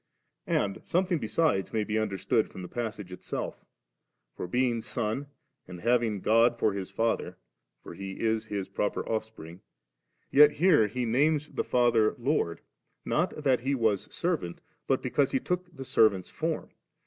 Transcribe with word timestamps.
And 0.47 0.83
something 0.83 1.19
besides 1.19 1.71
may 1.71 1.83
be 1.83 1.99
understood 1.99 2.49
from 2.49 2.63
the 2.63 2.67
passage 2.67 3.11
itself; 3.11 3.63
for, 4.35 4.47
being 4.47 4.81
Son 4.81 5.27
and 5.67 5.81
having 5.81 6.21
God 6.21 6.57
for 6.57 6.73
His 6.73 6.89
Father, 6.89 7.37
for 7.83 7.93
He 7.93 8.13
18 8.13 8.27
His 8.49 8.67
proper 8.67 9.07
Offspring, 9.07 9.61
yet 10.31 10.53
here 10.53 10.87
He 10.87 11.05
names 11.05 11.49
the 11.49 11.63
Father 11.63 12.15
Lord; 12.17 12.61
not 13.05 13.43
that 13.43 13.59
He 13.59 13.75
was 13.75 14.11
servant, 14.11 14.59
but 14.87 15.03
because 15.03 15.33
He 15.33 15.39
took 15.39 15.71
the 15.71 15.85
servant's 15.85 16.31
form. 16.31 16.71